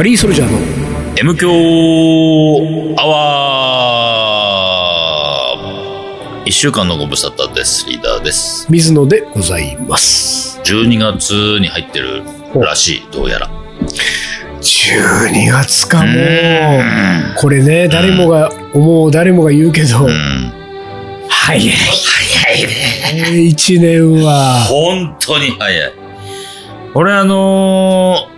[0.00, 0.56] カリーソルジャーの
[1.18, 1.50] M 強
[2.98, 7.84] アワー一週間のご無沙汰です。
[7.86, 8.66] リーダーです。
[8.70, 10.58] 水野でございます。
[10.60, 12.22] 12月に入ってる
[12.54, 13.50] らしい、どうやら。
[14.62, 16.14] 12月かもう。
[17.36, 20.50] これね、誰もが思う、誰もが言うけど、うん。
[21.28, 21.68] 早い。
[21.68, 22.72] 早いね。
[23.50, 24.64] 1年は。
[24.64, 25.92] 本当に早い。
[26.94, 28.30] 俺あのー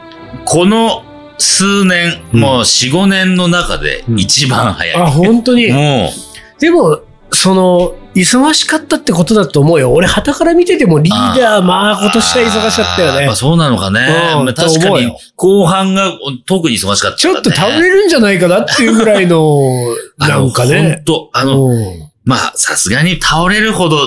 [0.44, 1.04] この
[1.42, 4.96] 数年、うんもう4、5年の中で一番早い。
[4.96, 5.70] あ、本当に？
[5.72, 6.10] も
[6.58, 7.00] でも、
[7.32, 9.92] その、忙しかったってことだと思うよ。
[9.92, 13.36] 俺、旗から見ててもリーダー、まあ、う、今年は忙しかったよねあーやぱ。
[13.36, 14.00] そうなのかね。
[14.36, 16.12] うんまあ確かに後半が
[16.46, 17.16] 特に忙しかった、ね。
[17.16, 19.56] ちょっと倒れるんじゃないかなっていうぐらいの、
[20.18, 21.04] なんかね本。
[21.04, 23.98] 当あの、うんまあ、さすがに倒れるほど、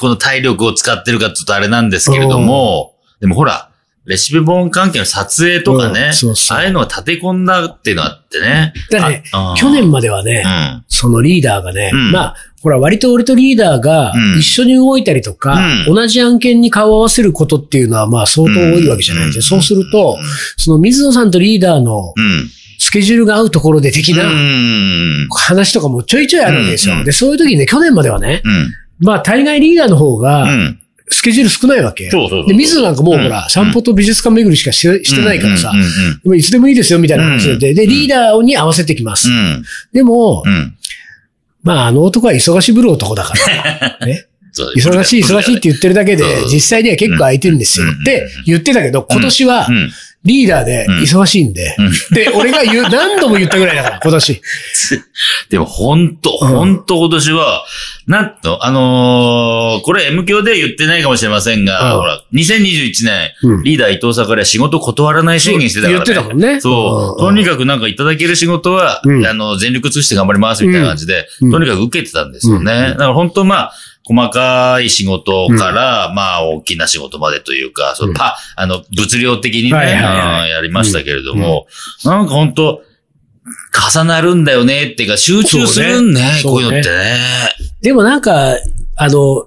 [0.00, 3.69] この体力を使ってるかって言うとあれなんですけれども、でもほら、
[4.10, 8.72] レシピ本関係の撮影とかうねんそう、そうああいうのが立て込んだっていうのがあってね。
[8.90, 10.84] だねあ去年まではね、うん。
[10.88, 15.54] そのリーダーがね、うんまあ、ほら、割と俺とリーダーがうん一緒に動いたりとか、
[15.86, 19.56] うん同じ案件に顔を合わせることっていうのは、まあ、相当多いわけじゃないですか。
[19.56, 20.18] うんそうすると、
[20.56, 22.50] その水野さんとリーダーのうん。
[22.82, 24.16] スケジュールが合うところで的う。
[24.16, 26.94] なん話とかもちょいちょいあるわけですよ。
[26.96, 28.72] うんで、そういう時にね、去年まではね、うん。
[29.00, 30.80] まあ、大概リーダーの方が、うん。
[31.10, 32.10] スケジュール少ないわけ。
[32.10, 35.72] そうそうで、水野なんかもううんほら、散歩と美術館巡りしかししてないからさ
[36.24, 39.32] ういつでもいいですよみたいな話で、で、リーダーに合わせてきますう。
[39.32, 39.64] ん。
[39.92, 40.76] でもう、ん。
[41.62, 43.98] まあ、あの男は忙しぶる男だから。
[44.06, 44.26] ね。
[44.76, 48.00] 忙しい、忙しいって言ってるだけで実際には結構空いてるんですようん。
[48.00, 49.90] って言ってたけど、今年はうん。
[50.22, 51.74] リーダーで忙しいんで。
[51.78, 52.14] うん。
[52.14, 54.42] で、俺が言う、 何度も言ったぐらいだから、今年。
[55.48, 56.48] でも本当、うん。
[56.48, 57.64] 本当今年は、
[58.06, 62.00] なんと、あのーこれ M 教では言ってないかもしれませんが、うん。
[62.00, 66.04] ほら、2021年、うんリーダー伊藤さんから仕事断らない宣言してたからね。
[66.04, 66.60] 言ってたもんね。
[66.60, 67.22] そう。
[67.22, 67.26] うん。
[67.28, 69.26] とにかくなんかいただける仕事は、うん。
[69.26, 71.50] あの、全力尽くして頑張りますみたいな感じで、うん。
[71.50, 72.60] とにかく受けてたんですよね。
[72.60, 72.90] うん。
[72.92, 73.72] だから本当まあ、
[74.10, 81.68] 細かい仕事から、まあ、大きな仕事までというか、そのパ、あの、物量的にね、はいはいはいうんやりましたけれども、
[82.04, 82.82] なんか本当
[83.92, 87.16] 重なるんだよねっていうか、集中するんね、ねこういうのってね。
[87.82, 88.56] でもなんか、
[88.96, 89.46] あの、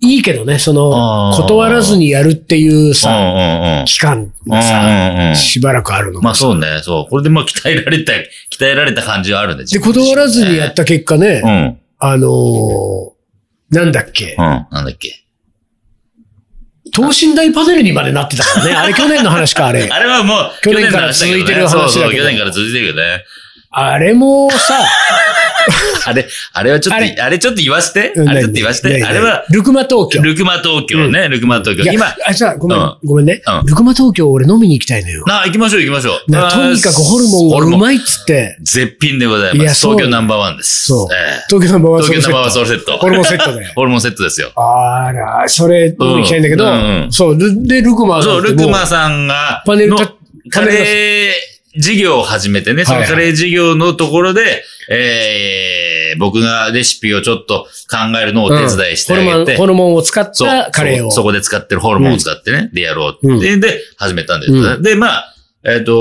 [0.00, 3.84] いいけどね、その、断らずにやるっていううんさ、うんうん。
[3.84, 5.36] 期間うんがさ、うんうん。
[5.36, 7.10] しばらくあるのまあそうね、そう。
[7.10, 9.64] これでまあ鍛えられた、鍛えられた感じはあるんで。
[9.64, 11.50] で、断らずにやった結果ね、うん。
[11.50, 11.78] うん。
[11.98, 13.17] あのー
[13.70, 15.24] なんだっけ、なんだっけ？
[16.94, 18.72] 等身大パネルにまでなってたからね。
[18.76, 19.88] あれ去年の話か、あれ。
[19.90, 23.24] あれはもう、去年から続いてる話だけどそうそう、去年から続いてるよね。
[23.70, 24.78] あれもさ、
[26.08, 28.12] あれ、あれはちょっと、あれあれちょっと言わして。
[28.16, 28.98] うんあれちょっと言わして。
[28.98, 30.22] 何あれは、ルクマ東京。
[30.22, 31.90] ルクマ東京ね、ルクマ東京。
[31.92, 35.24] 今、あ、じゃあ、ごめん、うんごめんね、うんルクマ東京俺飲みに行きたいのよ。
[35.26, 36.30] なあ、行きましょう行きましょう。
[36.30, 37.76] なとにかくホルモンがうい。
[37.78, 39.86] まいっつって、絶品でございます。
[39.86, 40.86] 東京ナンバーワンです。
[40.86, 42.92] そうええ東京ナンバーワンソ東京ナンバーワンソルセッルセット。
[42.92, 42.98] ト。
[42.98, 43.66] ホルモンセットで。
[43.74, 44.52] ホルモンセットですよ。
[44.56, 50.12] あら、それ飲みに行きたいんだけど、そう、ルで、ルクマそう、ルクマささんが、のパネルた
[50.50, 61.10] カレー事業を始めてね、そのカレー事業のところで、えー、僕がレシピをちょっと考えるのをお手伝いしてあホルモン、げて、ホルモンを使ったカレーを。
[61.10, 63.56] そこで使ってるホルモンを使ってね、でやろううんって。
[63.58, 65.34] で、始めたんです、うで、まあ、
[65.64, 65.92] えっ、と、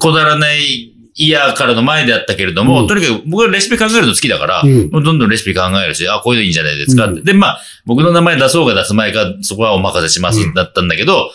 [0.00, 2.86] こだわらないイヤーからの前であったけれども、うん。
[2.86, 4.90] とにかく僕はレシピ考えるの好きだから、うん。
[4.90, 7.20] もうどんどんレシピ考えるし、あ、こういうのいいんじゃないですかって。
[7.20, 7.24] うん。
[7.24, 10.54] で、まあ、僕の名前出そうが出す前か、そこはお任せします、うん。
[10.54, 11.30] だったんだけど、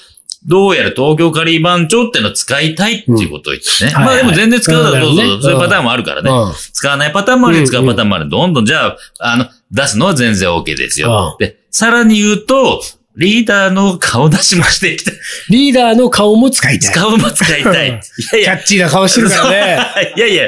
[0.45, 3.93] どうやら東京カリー番長ってのを使いたいっていうことを言ってね。
[3.95, 6.31] うんまあでも全然使うだろう、そうそういうパターンもあるからね。
[6.31, 8.29] うん使わないパターンもあるうん使うパターンもある。
[8.29, 11.35] どんどんじゃあ、あの、出すのは全然 OK ですよ。
[11.39, 12.81] うんで、さらに言うと、
[13.17, 15.13] リーダーの顔出しもしていきたい。
[15.49, 16.93] リーダーの顔も使いたい。
[16.93, 17.89] 顔も使いたい。
[17.89, 17.91] い
[18.33, 20.13] やいや、キャッチーな顔してるからね。
[20.15, 20.47] いやいや、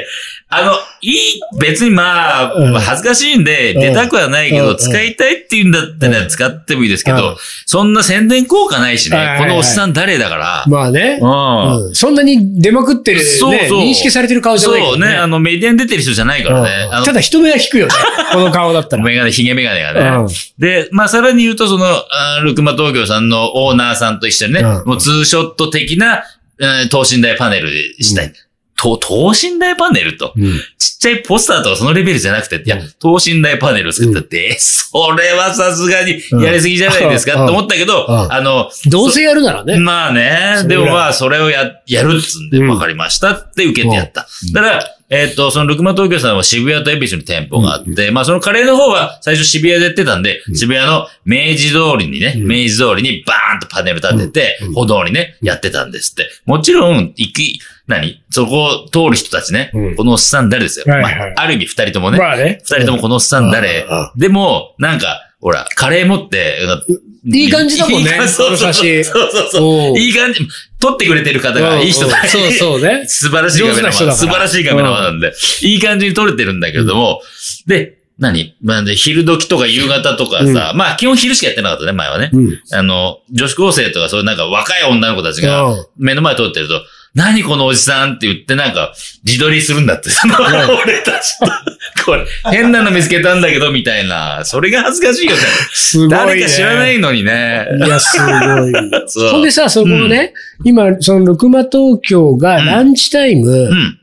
[0.56, 2.72] あの、いい、別にまあ、うん。
[2.74, 3.80] 恥ずかしいんで、うん。
[3.80, 4.76] 出たくはないけど、うん。
[4.76, 6.28] 使いたいって言うんだったらうん。
[6.28, 7.16] 使ってもいいですけうん。
[7.18, 7.36] ど、
[7.66, 9.16] そんな宣伝効果ないしね。
[9.16, 9.48] はいはい、はい。
[9.48, 10.64] このおっさん誰だから。
[10.66, 11.18] まあね。
[11.20, 11.86] うん。
[11.86, 11.94] うん。
[11.94, 13.78] そんなに出まくってる、ね、そうそう。
[13.80, 16.70] 認識されてる顔じゃないそうね、あの、メディアに出てる人じゃないからね。
[16.90, 17.92] あのうんただ人目は引くよね。
[18.32, 19.02] この顔だったら。
[19.02, 20.00] メガネ、ヒゲメガネがね。
[20.00, 20.28] うん。
[20.58, 24.84] で、まあ、さらに言うと、その、あールクマ東京さんのオーナーさんと一緒にね、うん。
[24.86, 26.22] もうツーショット的な、
[26.60, 28.32] えー等身大パネルでしたい。
[28.78, 30.60] うんと等身大パネルと、うん。
[30.78, 37.46] ちっちゃいポスターとかそのレベルじゃなくて、いやうん、等身大パネルを作ったって、それはさすがにやりすぎじゃないですか、うん。
[37.46, 38.32] と思ったけど、うん。
[38.32, 39.78] あの、どうせやるならね。
[39.78, 42.68] まあねでもまあ、それをや、やるっつんで、うん。
[42.68, 44.26] わかりましたって受けてやった。
[44.52, 52.46] だから、えっ、と、そのルクマ東京さんは渋谷と恵比寿に店舗があって、まあそのカレーの方は最初渋谷でやってたんで、渋谷の明治通りにね、うん。
[52.48, 54.72] 明治通りにバーンとパネル立てて、うん。
[54.72, 56.28] 歩道にね、やってたんですって。
[56.46, 58.22] もちろん、行き、何？
[58.30, 59.70] そこを通る人たちね。
[59.74, 59.96] うん。
[59.96, 60.86] このおっさん誰ですよ。
[60.88, 61.18] はいはい。
[61.18, 62.18] まあ、ある意味二人ともね。
[62.18, 62.60] まあね。
[62.62, 63.86] 二人ともこのおっさん誰？
[63.88, 63.98] うん。
[63.98, 66.58] うんでも、なんか、ほら、カレー持って、
[67.26, 68.00] いい感じだもんね。
[68.00, 68.32] いい感じ。
[68.32, 69.04] そうそうそう。
[69.04, 70.40] そうそういい感じ。
[70.80, 73.06] 撮ってくれてる方がいい人だうんそうそうね。
[73.06, 73.92] 素晴らしいカメラマン。
[73.92, 77.20] 素晴らしいカメラマンなんで、いい感じに撮れてるんだけれども、
[77.66, 78.56] で、何？
[78.62, 82.30] まあ、で、昼時とか夕方とかさ、まあ、基本昼しかやってなかったね、前はね。
[82.32, 82.60] うん。
[82.72, 85.46] あの、女子高生とかそういうなんか若い女の子たちうん。
[85.46, 86.80] が目の前通ってると、
[87.14, 88.92] 何このおじさんって言ってなんか
[89.24, 90.10] 自撮りするんだって。
[90.10, 90.34] その
[90.84, 91.46] 俺たちと。
[92.04, 94.44] これ、変なの見つけたんだけど、みたいな。
[94.44, 95.38] それが恥ずかしいよね。
[95.72, 96.16] すごい、ね。
[96.16, 97.66] 誰か知らないのにね。
[97.78, 98.72] いや、すごい。
[99.06, 100.34] そんでさ、そこのね、
[100.64, 103.98] 今、その、ルクマ東京がランチタイム、うん。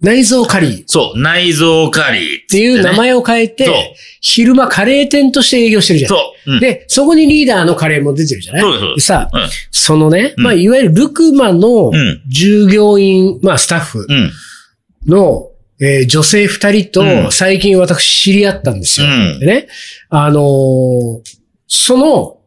[0.00, 0.80] 内臓カリー。
[0.80, 6.10] っそう、内臓カリーっていう名前を変えて、昼間カレー店として営業してるじゃん。
[6.10, 6.16] そ
[6.46, 6.52] う。
[6.52, 8.62] うん、で、そこにリーダーのカレーも出てるじゃない？
[8.62, 9.48] そうそうさ、うん。
[9.70, 10.44] そのね、うん。
[10.44, 12.22] まあ、いわゆるルクマのうん。
[12.28, 14.30] 従業員、まあ、スタッフうん。
[15.06, 15.50] の、
[15.80, 17.24] えー女性二人うん。
[17.24, 19.06] と、最近私知り合ったんですよ。
[19.06, 19.40] うん。
[19.40, 19.68] でね、
[20.10, 21.20] あのー
[21.68, 22.38] その、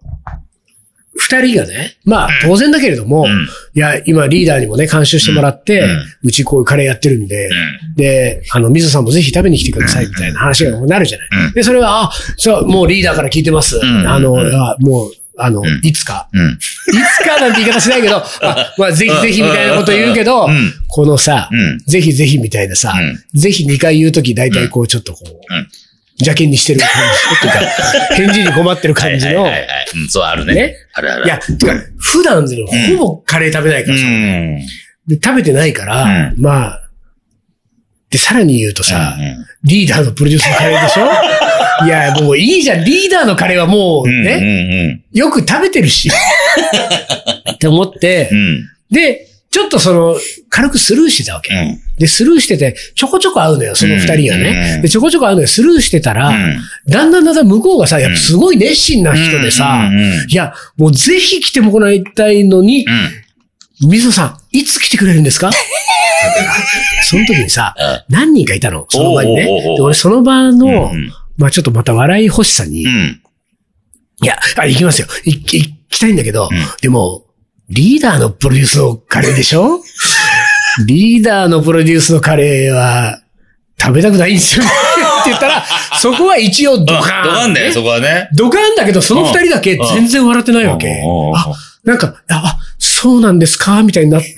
[1.30, 3.48] 二人がね、まあ、当然だけれども、うん。
[3.76, 5.88] いや、今リーダーにもね、監修してもらって、
[6.24, 7.50] うちこういうカレーやってるんで、
[7.96, 11.30] で、あの、水野さんもぜひ食べに来てください、みたいな話がなるじゃない。
[11.48, 11.54] うん。
[11.54, 13.80] で、それは、あ、そう、もうリーダーから聞いてます。
[13.80, 14.08] ん。
[14.08, 14.32] あの、
[14.80, 15.66] もう、あの、ん。
[15.84, 16.28] いつか。
[16.34, 16.52] うん。
[16.52, 16.58] い
[17.22, 20.74] つかなんて言い方しないけど、あまあ、 ぜひぜひみたいなこと言うけど、うん。
[20.88, 21.80] このさ、うん。
[21.86, 22.94] ぜひぜひみたいなさ、
[23.34, 23.40] うん。
[23.40, 25.68] ぜひ2回言うとき、大体こう、ちょっとこう、うん
[26.20, 26.96] 邪険にしてる感じ、
[27.38, 29.86] っていうか、返事に困ってる感じの、はいはいはいはい。
[29.96, 30.54] うん、そう、あるね。
[30.54, 30.76] ね？
[30.94, 31.26] あるある。
[31.26, 32.58] いや、てか、普段で
[32.98, 34.58] ほぼカレー食べないかうらさ、ん。
[35.08, 36.90] で食べてないから、うまあ、
[38.10, 41.04] で、さらに言うとさ、うんリーダーのプロデュースのカレーでしょ？
[41.86, 42.86] いや、もういいじゃん。
[42.86, 44.24] リーダーのカレーはもううん。
[44.24, 46.10] ね、よく食べてるし。
[47.54, 48.30] って思って。
[48.90, 50.16] で、ちょっとその、
[50.50, 51.54] 軽くスルーしてたわけ。
[51.54, 51.80] うん。
[51.98, 54.80] で、スルーしてて、ちょこちょこ会うのよ、その二人がうんね。
[54.84, 59.90] で、ちょこちょこ会うのよ、スルーしてたら、うんだんだんだんだん向こうがさ、やっぱすごい熱心な人でさ
[60.28, 62.86] いや、もうぜひ来てもらいたいのに、
[63.82, 63.90] うん。
[63.90, 65.50] 水野さん、いつ来てくれるんですか？
[67.04, 67.74] その時にさ、
[68.10, 69.44] 何人かいたの、その場にね。
[69.46, 73.22] で俺その場の、うんまあちょっとまた笑い欲しさに、いうん。
[74.22, 75.08] や、あ、行きますよ。
[75.24, 76.50] い行きたいんだけど、ん
[76.82, 77.24] でも、
[77.70, 79.82] リーダーのプロデュースのカレーでしょ？
[80.88, 83.22] リーダーのプロデュースのカレーは、
[83.82, 84.70] 食べたくないんですよね。
[85.22, 85.64] って言ったら、
[86.02, 87.24] そこは一応ドカーン。
[87.24, 88.30] ドカンだよ、そこはね。
[88.36, 90.88] ドカーンだけど、その二人だけ全然笑ってないわけ。
[91.36, 93.84] あ、なんか、あ、そうなんですか？
[93.84, 94.30] みたいになって、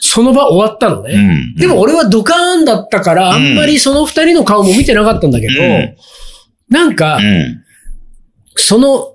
[0.00, 1.14] その場終わったのね。
[1.14, 1.54] うん。
[1.54, 5.96] でも俺はドカーンだったから、あんまりその二人の顔も見てなかったんだけど、うん
[6.68, 7.62] なんかう、ん。
[8.56, 9.14] その、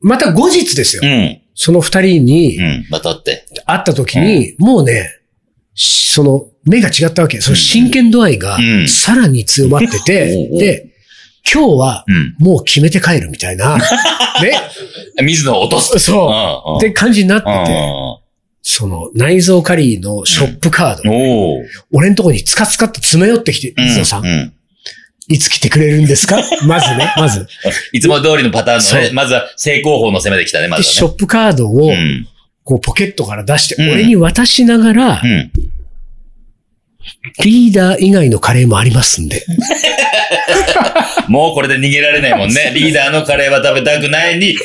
[0.00, 1.02] また後日ですよ。
[1.04, 1.40] うん。
[1.56, 2.86] その二人にうん。
[2.90, 3.46] またって。
[3.64, 5.20] 会った時に、もうね、
[5.74, 7.40] その目が違ったわけ。
[7.40, 10.86] その真剣度合いがうんさらに強まってて、 うんで、
[11.50, 12.36] 今日はうん。
[12.38, 13.78] もう決めて帰るみたいな、
[14.42, 14.52] ね、
[15.22, 15.98] 水野を落とす。
[15.98, 16.28] そ
[16.68, 16.76] う、うん。
[16.76, 17.72] って感じになってうんて、
[18.62, 24.52] その内臓カリーのショップカード、おー俺のとこにつかつかって詰め寄ってきて、水野さん、うん。
[25.28, 26.36] いつ来てくれるんですか？
[26.66, 27.46] まずね、まず。
[27.92, 30.98] いつも通りのパターンのね、まずは正攻法の攻めできたね、まで、ずはね。
[30.98, 32.26] ショップカードを、うん。
[32.64, 35.50] こう、ポケットから出して、うん俺に渡しながら、うん。
[37.44, 39.44] リーダー以外のカレーもありますんで。
[41.28, 42.70] もうこれで逃げられないもんね。
[42.74, 44.56] リーダーのカレーは食べたくないに、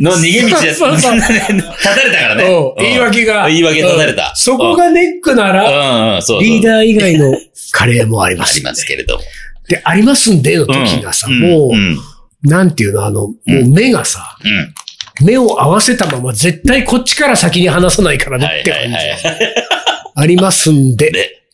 [0.00, 0.78] の逃げ道です。
[0.78, 2.44] そうそう立たれたからね。
[2.44, 3.48] うん言い訳が。
[3.48, 4.32] 言い訳立たれうんた。
[4.36, 6.20] そこがネックなうん、ら。
[6.40, 7.34] リーダー以外の
[7.72, 8.68] カレーもありまありすんで。
[8.68, 9.22] ますけれども。
[9.68, 11.98] で、ありますんでの時がさ、んもう、うん。
[12.42, 14.74] なんていうの、あの、もう目がさ、うん。
[15.26, 18.96] 目を合わせたまま絶対こっちから先に話さないからねって感じ。
[20.16, 21.10] ありますんで。
[21.10, 21.46] で、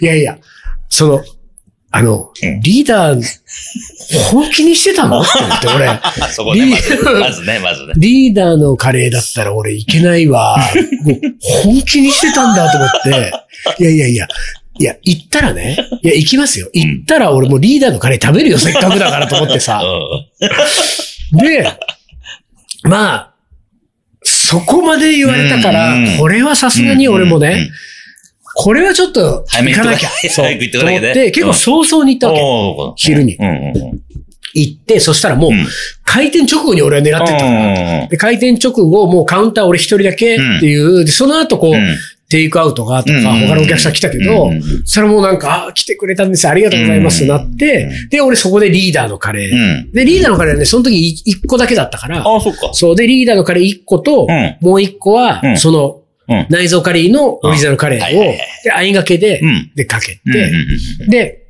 [0.00, 0.38] いやいや、
[0.88, 1.24] その、
[1.90, 3.22] あの、うんリーダー、
[4.32, 5.20] 本気にしてたの？
[5.20, 6.00] って言って、俺、
[6.34, 6.66] そこね、
[7.20, 7.92] まずね、まずね。
[7.96, 10.58] リーダーのカレーだったら俺いけないわ。
[11.62, 13.32] 本気にしてたんだと思って。
[13.80, 14.28] いやいやいや。
[14.78, 15.76] いや、行ったらね。
[16.02, 16.68] いや、行きますよ。
[16.72, 19.82] 行ったら俺もうリーダーのカレー食べるよ、せっかくだからと思ってさ。
[21.32, 21.66] うで、
[22.82, 23.34] まあ、
[24.22, 27.68] そこまで言われたからうん、これはさすがに俺もね
[28.56, 30.08] これはちょっと行かなきゃ。
[30.30, 30.46] そう。
[30.46, 33.02] 行って思って、結構早々に行ったわけ。
[33.02, 33.36] 昼に。
[34.54, 35.66] 行って、そしたらもううん、
[36.04, 38.06] 開店直後に俺は狙ってった。
[38.06, 41.96] で、開店直後、もうカウンター俺一人だけっていう、で、その後こう、うん
[42.34, 49.54] テイクアウトがとか、うん他のお客さん来たけどうん、それもなんか、あ、来てくれたんですありがとうございますなって、で、俺そこでリーダーのカレー。
[49.54, 49.92] うん。
[49.92, 52.70] で、リーダーのカレーはね、その時一個だけだったから、あ、そっか。
[52.72, 55.56] そう、で、リーダーのカレー一個とうん、もう一個はう、ん。
[55.56, 56.46] その、うん。
[56.50, 58.20] 内臓カリーのオリジナルカレーを、
[58.64, 59.70] で、あいがけで、うん。
[59.76, 60.52] で、かけて、
[61.08, 61.46] で、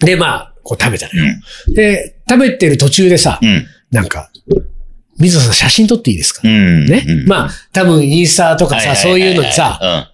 [0.00, 1.32] で、まあ、こう食べたのよ。
[1.74, 3.40] で、食べてる途中でさ。
[3.90, 4.30] なんか、
[5.18, 6.86] 水野さん写真撮っていいですか、うん。
[6.86, 10.10] ね、うんまあ、多分インスタとかさ、そういうのにさ、、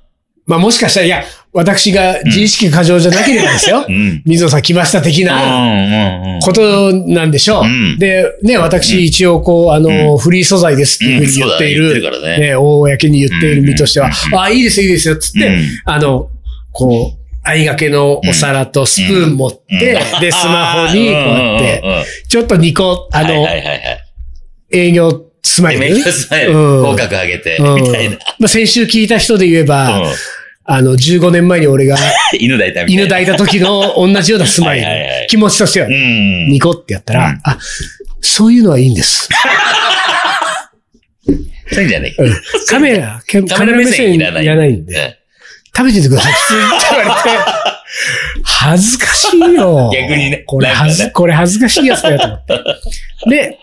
[0.46, 3.84] まあもしかしたら、いや、私が自意識過剰じゃなければですよ。
[3.86, 3.94] うん。
[3.94, 4.22] うん。
[4.24, 6.34] 水野さん来ました的なうん。
[6.34, 6.40] うん。
[6.40, 7.64] ことなんでしょう。
[7.64, 16.30] うんで、ね、私一応こう、あの、フリー素材ですっていうふうに言っている、うんねねね、公に言っている身としては、うんああ、いいですよ、いいですよ、つって、うんあの、
[16.72, 24.01] こう、あいがけのお皿とスプーン持って、うんで、スマホにこうやって、うんうんうんちょっとニコ、あの、はいはいはいはい。
[24.72, 25.80] 営業スマイル。
[25.80, 28.16] メイクスマイル、うん口角上げて、うんみたいな。
[28.38, 30.12] まあ、先週聞いた人で言えば、うん
[30.64, 31.96] あの、15年前に俺が
[32.38, 32.82] 犬抱いた。
[32.82, 34.86] 犬抱いた時の同じようなスマイル。
[35.28, 35.88] 気持ちとしては。
[35.88, 37.58] ニコってやったら、うんあ、
[38.20, 39.28] そういうのはいいんです。
[41.72, 42.14] そういうんじゃない。
[42.16, 45.18] うんカメラ、カカメラ目線いらないんで、
[45.76, 46.32] 食べててください。
[46.32, 46.76] 普通に言わ
[47.24, 47.38] れて、
[48.44, 49.90] 恥ずかしいよ。
[49.92, 52.54] 逆にねこれ恥ず、これ恥ずかしいやつだよと思って。
[53.28, 53.58] で、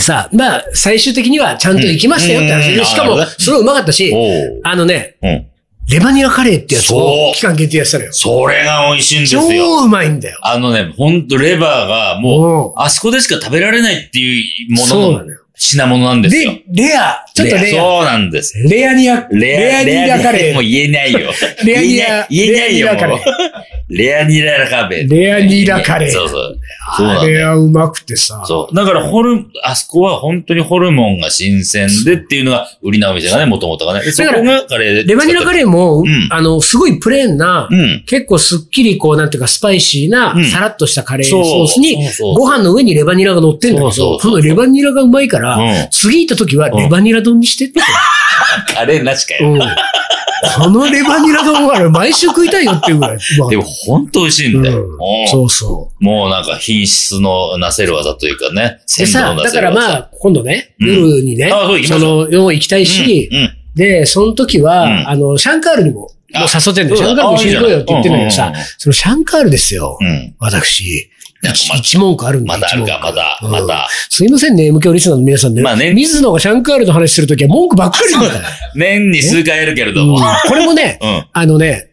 [0.00, 4.14] さあ、まあ、最終的にはちゃんと行きましたよって話うんで、しかもなるほどね、すごいうまかったし、
[4.62, 5.46] あのね、うん。
[5.90, 8.12] レバニラカレーってやつを期間限定やってたのよ。
[8.12, 9.40] それが美味しいんですよ。
[9.48, 10.38] 超うまいんだよ。
[10.42, 15.40] あのね、ほんとレバーがもう、うんあそこでしか食べられないっていうもののそうなのよ。
[15.58, 16.52] 品物なんですよ。
[16.68, 17.82] で、レア、ちょっとレア。
[17.82, 18.56] そうなんです。
[18.58, 20.70] レアニア、レアニラカレもうー。
[20.70, 21.32] 言えないよ。
[21.64, 23.94] レアニラ、言えないよ、レアニラカレもう。
[23.94, 25.10] レアニラカレー。
[25.10, 26.60] レアニラカレーそうそう。
[26.98, 27.26] あ。
[27.26, 28.44] れはうまくてさ。
[28.46, 28.74] そう。
[28.74, 34.04] だから、ホル、あそこは本当にホルモンが新鮮でっていうのが売りなお店がね、もともとがね。
[34.04, 35.04] でそこがカレーで。
[35.04, 38.04] レバニラカレーも、んあの、すごいプレーンな、うん。
[38.06, 41.96] 結構すっきりこう、なんていうか、スパイシーなうん、さらっとしたカレーソースに
[42.36, 47.80] ご飯の上にレバニラが乗ってんだけど、そのレバニラがうまいから、うん次行った時はレバニラ丼にしてって。
[48.74, 49.52] カレーなしかよ。
[49.52, 49.60] うん
[50.56, 53.18] このレバニラ丼は毎週食いたいよっていうぐらい。
[53.50, 54.76] でも、本当美味しいんだよ。
[54.76, 56.04] うんうんそうそう。
[56.04, 58.78] もうなんか品質のなせる技というかね。
[58.98, 59.80] でさ、だかせる技。
[59.80, 66.96] らまあ、今度ね、うん夜にね、う行きまその、夜行きたいし、うん、うんで、その時は、うんあの、シャンカールにも、もうあ誘ってんだよ。
[66.96, 69.98] シャンカールも一緒に行こうよって言ってんだけどさそのシャンカールですよ。
[70.00, 70.34] うん。
[70.40, 71.08] 私、
[71.42, 73.60] 一一文句あるんだまだあるか、まだ、ま。
[73.66, 73.88] だ。
[74.10, 75.62] すいませんね、M 響リスナーの皆さんね。
[75.62, 78.20] まあね水野がシャンカールの話するときは文句ばっかりだ。
[78.74, 80.20] 年に数回やるけれどうんも。
[80.46, 81.26] これもね、 うん。
[81.32, 81.90] あのね、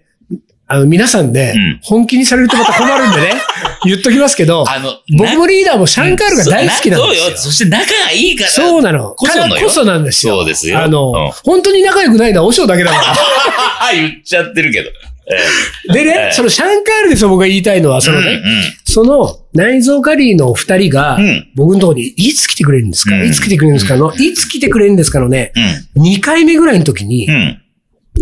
[0.68, 3.34] あの、皆さんでうん、本気にされるとまた困るんでね、
[3.86, 7.38] 言っときますけど、あの、僕もリーダーもシャンカールが大好きなんですよそうよ。。
[7.38, 8.50] そして仲がいいから。
[8.50, 9.12] そうなの。
[9.12, 10.38] こらこそなんですよ。
[10.38, 12.98] そうですよあの、うん本当に仲良くないのは和尚だけだか
[13.94, 14.90] 言っちゃってるけど。
[15.94, 16.34] でね、ええ。
[16.34, 18.42] そのシャンカールですよ、僕が言いたいのは、えそのね、うん
[18.88, 21.48] その内臓カリーのお二人が、うん。
[21.56, 23.28] 僕のところにいつ来てくれるんですか、うん。
[23.28, 23.98] いつ来てくれるんですか？
[23.98, 25.52] の、いつ来てくれるんですかのね、
[25.96, 26.04] うん。
[26.04, 27.28] 2回目ぐらいの時に。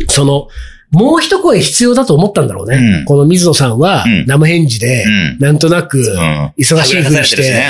[0.10, 0.48] その、
[0.92, 2.78] もう一声必要だと思ったんだろうね。
[2.78, 3.06] うん。
[3.06, 5.38] この水野さんはうん、生返事で、うん。
[5.40, 6.54] なんとなく、ん。
[6.58, 7.66] 忙しいふりして、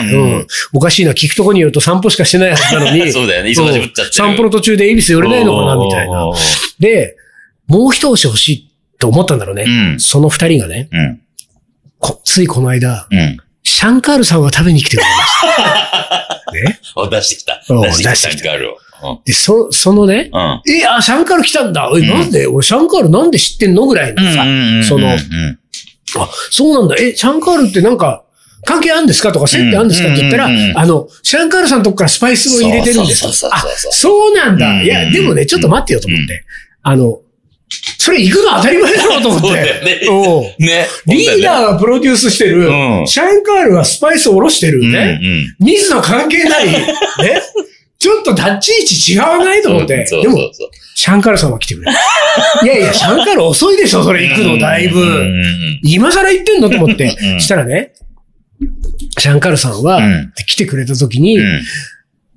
[0.74, 3.50] おかしいな、聞くとこによると散歩しかしてないはずなのに、 そうだよね。
[3.50, 4.14] 忙しぶっちゃってる。
[4.14, 6.26] 散歩の途中で恵比寿寄れないのかな、みたいな。
[6.80, 7.16] で、
[7.68, 8.70] もう一押し欲しい
[9.04, 9.66] と思ったんだろうね。
[9.68, 11.22] うんその二人がね、うん。
[12.00, 13.38] こついこの間、うん。
[13.64, 16.42] シャンカールさんが食べに来てくれました。
[16.72, 16.80] ね？
[16.96, 17.62] お、出してきた。
[17.70, 18.16] うん出してきた。
[18.16, 18.78] シャンカールを。
[19.26, 20.42] で、そ、そのね、うん。
[20.42, 20.62] うん。
[20.74, 21.90] え、あ、シャンカール来たんだ。
[21.94, 23.88] え、なんで、俺シャンカールなんで知ってんの？
[23.88, 24.46] ぐらいのさ、
[24.88, 25.60] その、うん。
[26.18, 26.96] あ、そうなんだ。
[26.98, 28.24] え、シャンカールってなんか、
[28.66, 34.70] 関係あるんですかとか、接点あるんですかって言ったら、あの、シャンカールさんのとこからスパイスを入れてるんですそうそうそうあそうなんだ。
[34.70, 36.46] うんいや、でもね、ちょっと待ってよと思って。
[36.84, 37.20] あの、
[37.98, 39.48] それ行くの当たり前だろうと思って。
[39.48, 40.88] そうだよねおうね。
[41.08, 44.92] リーダーがプロデュースしてる、うんシャンカールがスパイスを下ろしてるうん。
[44.92, 45.20] ね。
[45.60, 45.66] うん。
[45.66, 46.66] 水野関係ない。
[46.72, 46.84] ね。
[48.00, 49.96] ちょっと立ち位置違わないと思って。
[49.96, 50.70] でもそうそう、そう。
[50.96, 51.98] シャンカールさんは来てくれる。
[52.64, 55.02] いやいや、シャンカール遅いでしょ、それ行くの、だいぶ。
[55.02, 57.36] うんうん今更言ってんのと思ってう。
[57.38, 57.94] んしたらね、
[59.18, 61.62] シャンカールさんはうん、来てくれた時にう、ん。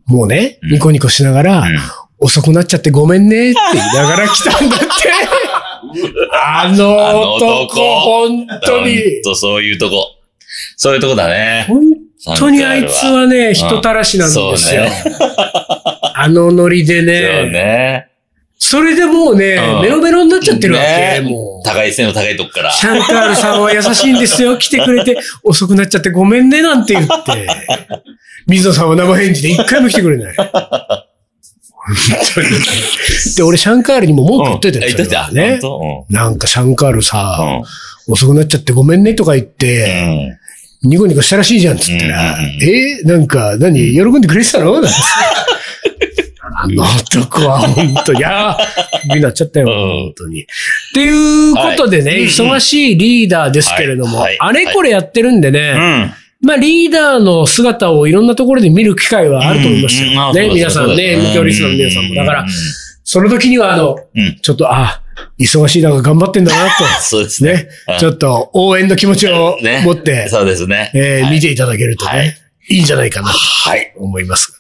[0.07, 1.65] もうね、ニコニコしながら、
[2.27, 4.87] 遅くなっちゃってごめんねって言いながら来たんだって。
[6.35, 8.97] あの男、本当に。
[8.97, 10.09] ほんとそういうとこ。
[10.77, 11.67] そういうとこだね。
[11.69, 11.81] 本
[12.37, 14.57] 当にあいつはね、人たらしなんですよ。
[14.57, 14.91] そうね
[16.15, 17.51] あのノリでそうね。
[17.53, 18.09] ね。
[18.59, 21.29] それでもうね、うんメロメロになっちゃってるわねけ。
[21.29, 21.65] もう。
[21.65, 22.73] 高い背の高いとこから。
[22.73, 24.57] シャンカールさんは優しいんですよ。
[24.59, 27.47] 来てくれて、遅くなっちゃってごめんね、なんて言って。
[28.49, 30.35] 水野さんは生返事で一回も来てくれない。
[33.37, 35.31] で、俺シャンカールにも文句言っといたよ言っといた。
[35.31, 35.61] ね。
[35.61, 37.63] 本なんかシャンカール当さ、
[38.09, 39.53] 遅くなっちゃってごめんねとか言っうん。
[39.53, 40.39] て、
[40.83, 44.83] ニコニコしたらしいじゃんっつったら、えーなんか、何喜んでくれてたの？
[46.59, 49.75] あの男は本当いやー、になっちゃったよ、うん。
[50.07, 50.43] 本当に。
[50.43, 50.47] っ
[50.95, 56.15] ていうことでね、忙しいリーダーですけれども、あれこれやってるんでね、うん。
[56.41, 60.33] まあリーダーの姿をいろんなところで見る機会はあると思いますよ。
[60.33, 62.15] ね、皆さんね、そうです M 教リスナーの皆さんも。
[62.15, 62.49] だからうん、
[63.05, 64.39] その時にはあの、うん。
[64.43, 65.03] ちょっと、あ、
[65.39, 67.69] 忙しい中頑張ってんだな そうですと、ね。
[67.99, 70.91] ちょっと応援の気持ちをね持って、そうですね。
[70.95, 72.37] え見ていただけるとはいね、
[72.69, 73.93] いいんじゃないかなとはい。
[73.97, 74.53] 思います。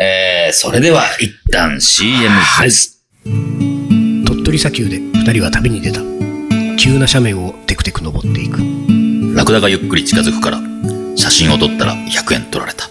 [0.00, 2.30] えー、それでは一旦 CM
[2.62, 3.00] です。
[4.26, 6.00] 鳥取砂丘で二人は旅に出た。
[6.78, 8.60] 急な斜面をテクテク登っていく。
[9.34, 10.60] ラクダがゆっくり近づくから、
[11.18, 12.88] 写真を撮ったら100円取られた。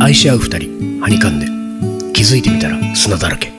[0.00, 1.46] 愛し合う二人、はにかんで。
[2.12, 3.52] 気づいてみたら砂だらけ。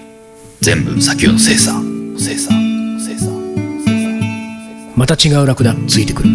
[0.61, 1.73] 全部砂丘の精査。
[2.17, 2.51] 精査。
[2.99, 3.29] 精査。
[4.95, 6.29] また違うラクダついてくる。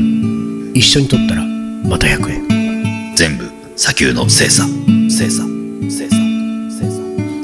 [0.75, 3.15] 一緒に撮ったらまた100円。
[3.17, 4.65] 全部砂丘の精査。
[5.09, 5.45] 精査。
[5.89, 6.17] 精査。
[6.79, 6.91] 精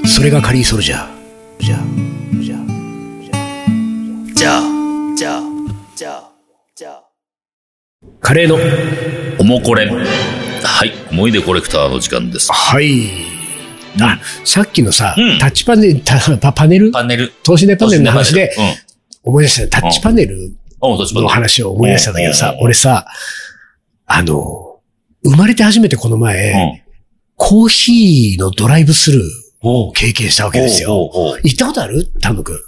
[0.05, 0.09] 査。
[0.09, 1.09] それがカリーソルジャー。
[1.59, 1.81] じゃあ、
[2.43, 2.65] じゃあ、
[4.37, 4.63] じゃあ、
[5.17, 5.43] じゃあ、
[5.97, 6.31] じゃあ、
[6.77, 7.03] じゃあ。
[8.21, 8.59] カレーの。
[9.51, 9.91] おもこれ。
[9.91, 10.93] はい。
[11.11, 12.53] 思い出コレクターの時間です。
[12.53, 13.11] はい。
[14.01, 16.93] あ、さっきのさ、うんタッチパネル、タパパネル？
[16.93, 17.33] パネル。
[17.43, 19.31] 等身大パネルの話でうん。
[19.33, 21.27] 思い出した、タッチパネルのル。
[21.27, 23.07] 話を思い出したんだけどさうん、俺さ、
[24.07, 24.79] あの、
[25.25, 26.83] 生まれて初めてこの前、うん。
[27.35, 29.27] コーヒーのドライブスルーお
[29.63, 30.95] を経験したわけですよ。
[30.97, 32.11] おうおうおう行ったことある？
[32.23, 32.59] タム君。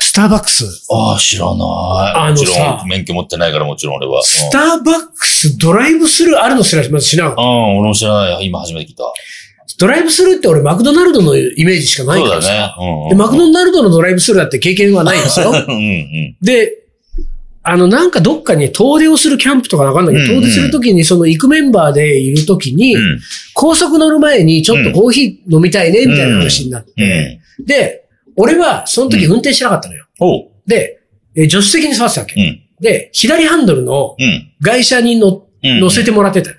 [0.00, 0.86] スターバックス。
[0.90, 1.56] ああ、知らない。
[1.56, 4.22] あのもちろさん、免許持ってないからもちろん俺は。
[4.22, 7.34] スターバックスドライブスルーあるのすらまず知らんう。
[7.34, 8.46] ん、うん俺も知らない。
[8.46, 9.04] 今初めて聞いた。
[9.78, 12.52] ドライブスルーって俺マクドナルドのイメージしかないそうだからさ。
[12.52, 12.74] ね。
[12.78, 13.08] うんうん。
[13.10, 15.50] で、マクドナルドのドライブスルーだって経験はないんですよ。
[15.50, 16.36] うんうん。
[16.42, 16.85] で、
[17.68, 23.20] あの、なんかどっかに遠出をするキャンプとかわかんないけど、うんうん遠出するときにその行くメンバーでいるときに、うん。
[23.54, 27.64] 高速乗る前にちょっとコーヒー飲みたいね、みたいな話になって、うん。
[27.64, 30.06] で、俺はその時運転しなかったのよ。
[30.64, 31.00] で、
[31.34, 32.40] え助手席に座ってたわけ。
[32.40, 32.62] うん。
[32.80, 34.52] で、左ハンドルのうん。
[34.60, 35.80] 外車に乗うん。
[35.80, 36.50] 乗せてもらってた。
[36.50, 36.56] うん。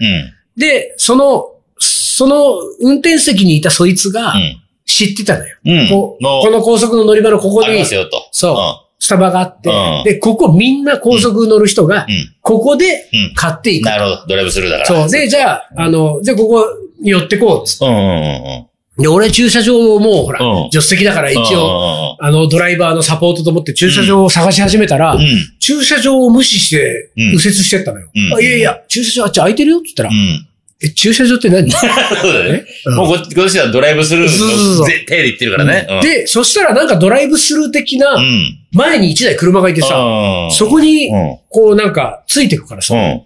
[0.57, 4.57] で、その、その運転席にいたそいつがうん。
[4.85, 5.55] 知ってたのよ。
[5.65, 5.87] うん。
[5.89, 8.27] このこの高速の乗り場のここにありますよと。
[8.31, 12.35] そうスタバがあって、うんで、ここみんな高速乗る人がう、ん。
[12.41, 13.33] ここでうん。
[13.35, 13.85] 買っていく。
[13.85, 14.25] なるほど。
[14.27, 15.01] ドライブスルーだから。
[15.01, 15.09] そう。
[15.11, 16.65] で、じゃあ、あの、じゃあここ
[17.01, 18.65] に寄ってこうっつっうんうんうん
[18.97, 19.03] て。
[19.03, 21.59] で、俺駐車場をもうほら、うん助手席だから一うん。
[21.59, 25.15] 応、あの、ドライバーのサポートと思って駐車場を探し始めたら。
[25.59, 28.09] 駐車場を無視してうん右折してったのよ。
[28.15, 30.47] うんあいやいや、駐車場あっち空いてるよって言ったら、うん。
[30.83, 31.69] え、駐車場って何？
[31.71, 31.89] そう
[32.33, 32.65] だね。
[32.85, 35.87] うんもうこっち、こっちはドライブスルーのぜ手で行ってるからね。
[35.89, 38.59] うん、で、そしたらなんかドライブスルー的なう、ん。
[38.73, 41.37] 前に一台車がいてさ、うんそこにう、ん。
[41.49, 43.01] こうなんか、ついてくからさ、うん。
[43.01, 43.23] え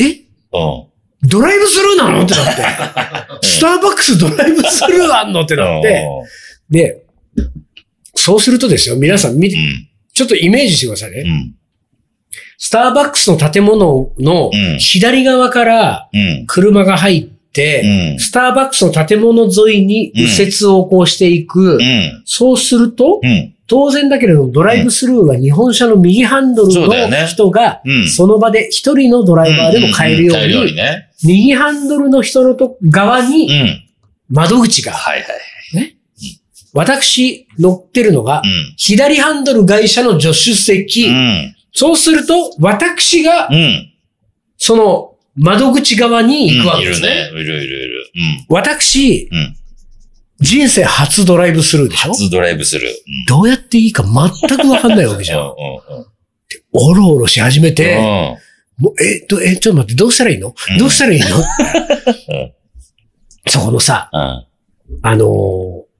[0.00, 0.04] え？
[0.52, 1.28] うん。
[1.28, 2.24] ドライブスルーなの？
[2.24, 2.62] ってなって。
[3.46, 5.42] スターバックスドライブスルーあんの？
[5.42, 6.04] ってなって。
[6.68, 7.04] で、
[8.16, 9.88] そうするとですよ、皆さん見て、うん。
[10.12, 11.24] ちょっとイメージしてくださいね。
[12.32, 12.38] うん。
[12.58, 16.46] スターバックスの建物のうん左側からうん。
[16.46, 18.18] 車が入って、うん。
[18.18, 21.76] スターバックスの建物沿いに右折をこうしていく。
[21.76, 22.22] うん。
[22.24, 23.54] そうすると、うん。
[23.68, 30.74] 当然だけれども、ドライブスルーは日本車の右ハンドルの人がうん、その場で一人のドライバーでも買えるように。
[31.24, 33.80] 右ハンドルの人のと側うにん。
[34.28, 35.96] 窓口が、はいはい。
[36.74, 38.74] 私乗ってるのがう、ん。
[38.76, 41.54] 左ハンドル外車の助手席、うん。
[41.72, 43.88] そうすると、私がう、ん。
[44.58, 47.08] その窓口側に行くわけいるですね。
[47.08, 47.14] ね。
[47.30, 48.10] いるいるいる。
[48.48, 49.38] 私、うん。
[49.38, 49.56] うん。
[50.40, 52.10] 人生初ドライブスルーでしょ？
[52.12, 52.88] 初ドライブする。
[52.88, 53.24] うん。
[53.26, 55.40] どうやっていいか全くわかんないわけじゃん。
[55.40, 55.52] うん
[56.74, 57.96] おろおろし始めうんて、
[58.78, 61.42] もうえ、ど、え、ちょっと待って、どうしたらいいの、うんどうしたらいいの、ん
[63.48, 64.20] そこのさ、うん。
[64.20, 64.98] うん。
[65.02, 65.91] あのー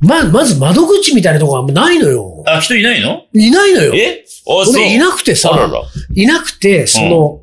[0.00, 2.44] ま、まず窓口みたいなとこあんまないのよ。
[2.46, 3.24] あ、人いないの？
[3.32, 3.94] いないのよ。
[3.94, 4.24] え？
[4.46, 4.74] あ、そう。
[4.74, 5.82] 俺いなくてさ、あらら。
[6.14, 7.42] いなくて、その、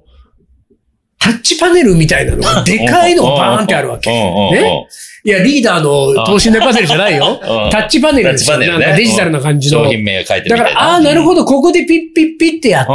[1.19, 4.11] タッチパネルみたいなのがでかいのがバーンってあるわけ。
[4.11, 4.87] けね？
[5.23, 7.39] いや、リーダーの等身大パネルじゃないよ。
[7.71, 8.59] タッチパネルですよ。
[8.59, 9.83] なんかデジタルな感じの。
[9.83, 10.55] 商品名が書いてる。
[10.55, 11.41] だから、ああー、なるほど。
[11.41, 12.85] ど、ここでピッピッピッってやっ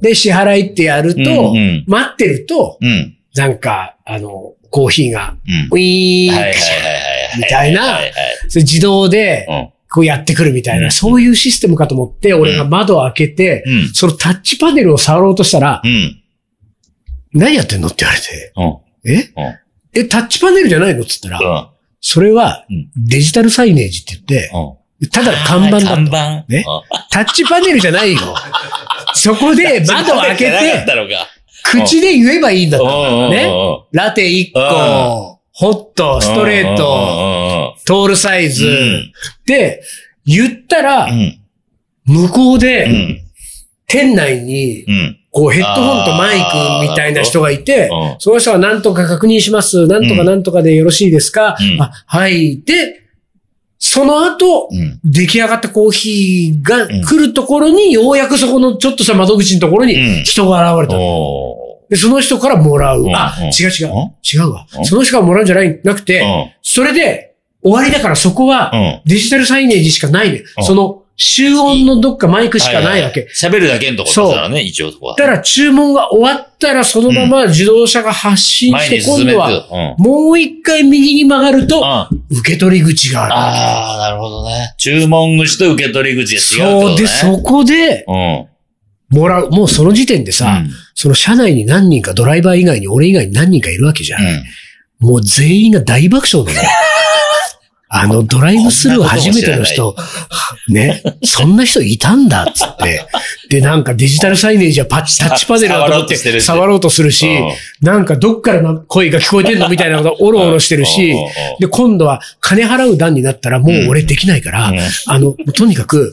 [0.00, 1.54] て、で、支払いってやると、
[1.86, 2.78] 待ってると。
[3.34, 5.68] なんか、あの、コーヒーが、うん。
[5.72, 6.36] ウィーン。
[7.38, 7.98] みたいな
[8.54, 9.72] 自動で、はい。
[9.88, 13.64] こうやってくるみたいな、うんそういうシステムかと思って、俺が窓を開けて。
[13.94, 16.20] そのタッチパネルを触ろうとしたら、うん。
[17.32, 19.10] 何やってんのって言われて、うん。
[19.10, 19.32] え？
[19.94, 20.00] うん。
[20.00, 21.00] え、タッチパネルじゃないの？
[21.00, 21.68] って言ったら、うん。
[22.00, 24.50] それはうんデジタルサイネージって言って、
[25.02, 25.08] うん。
[25.08, 25.86] ただの看板だと。
[25.86, 26.44] 看板。
[26.48, 26.58] ね？
[26.58, 26.62] うん
[27.10, 28.20] タッチパネルじゃないよ。
[29.14, 30.84] そこで窓を開けて。
[31.70, 32.84] 口で言えばいいんだと。
[32.84, 33.48] うんうんうんね
[33.92, 39.12] ラテ1個、ホット、ストレート、トールサイズ、うん
[39.46, 39.82] で、
[40.24, 41.40] 言ったらう、ん。
[42.04, 43.22] 向こううで、ん。
[43.86, 45.18] 店内に、うん。
[45.30, 49.86] こうヘッドホンとマイクみたいな人がいてうん、その人が何とか確認します。
[49.86, 52.62] 何とか何とかでよろしいですか、うんあ、はい。
[52.62, 53.02] で、
[53.78, 54.98] その後、うん。
[55.04, 60.98] 出来上がったコーヒーが来るところに、ようやくそこのちょっとした窓口のところにうん人が現れた。
[61.88, 63.08] おで、その人からもらうう。
[63.08, 63.86] んあうん、違う違う。
[63.88, 64.12] うん？
[64.22, 64.80] 違うわう。
[64.80, 64.84] ん？
[64.84, 66.24] その人からもらうんじゃない、なくーて、
[66.62, 68.72] それで終わりだからそこは。
[69.04, 70.60] デジタルサイネージしかないねう。
[70.60, 73.26] んその、集音のどっかマイクしかないわけ。
[73.34, 75.16] 喋るだけのとこそうだからね、一応そこは。
[75.16, 80.04] だから注文が終わったらそのまま自動車が発信して、今度はうん。
[80.04, 83.32] もう一回右に曲がると、あ受け取り口がある。
[83.34, 84.74] あー、なるほどね。
[84.76, 86.80] 注文口と受け取り口が違うね。
[86.88, 88.46] そうで、そこでうん。
[89.18, 89.50] もらう。
[89.50, 94.22] もうその時点でさ、うんその車内に何人かドライバー以外に俺以外に何人かいるわけじゃん。
[94.22, 94.44] うん。
[94.98, 96.70] もう全員が大爆笑なのよ。
[97.88, 99.94] あの、ドライブスルー初めての人、
[100.68, 103.06] ね、そんな人いたんだっつって。
[103.48, 107.28] で、なんかデジタルサイネージはパッチ、タッチパネルだと思って触ろうとするし、
[107.80, 111.14] なんかどっからの声が聞こえてんのみたいなことおろおろしてるし
[111.60, 114.78] で、今度は金払う段になったらもう俺できないから、うん。
[115.06, 116.12] あの、とにかく、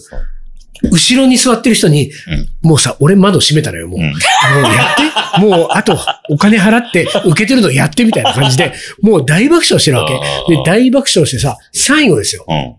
[0.82, 2.12] 後ろに座ってる人に、
[2.62, 4.00] もうさ、俺窓閉めたのよ、もう。
[4.00, 5.98] うんもうやって、もうあと
[6.30, 10.14] お金払って受けてるのやってみたいな感じで、もう大爆笑してるわけ。
[10.54, 12.46] で、大爆笑してさ、最後ですよ。
[12.48, 12.76] うん。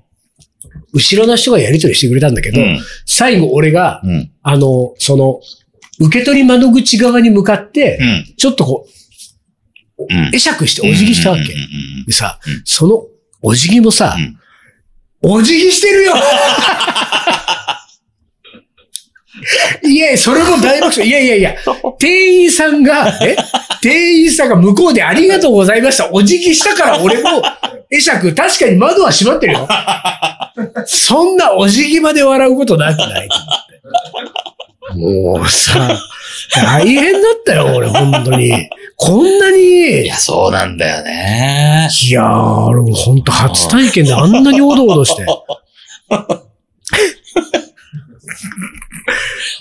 [0.92, 4.30] 後ろの人がやり取りしてくれたんだけど、うん最後俺が、うん。
[4.42, 5.40] あの、その、
[6.00, 8.34] 受け取り窓口側に向かって、うん。
[8.36, 11.42] ちょっとこう、うん会釈してお辞儀したわけ。
[11.42, 11.56] うんうんう
[12.02, 13.06] んでさうん、その
[13.40, 14.16] お辞儀もさ
[15.22, 16.14] うん、お辞儀してるよ
[19.82, 21.06] いやそれも大爆笑。
[21.06, 21.54] いやいやいや、
[21.98, 23.36] 店員さんが、え？
[23.82, 26.08] 店員さんが向こうでありがとうございました。
[26.12, 27.42] お辞儀したから俺も、
[27.90, 29.68] 会釈、確かに窓は閉まってるよ。
[30.86, 33.28] そんなお辞儀まで笑うことなくない？
[34.96, 35.98] もうさ、
[36.54, 38.70] 大変だったよ、俺、本当に。
[38.96, 40.02] こんなに。
[40.02, 41.88] いや、そうなんだよね。
[42.08, 45.26] いやー、俺も本当初体験であんなにおどおどして。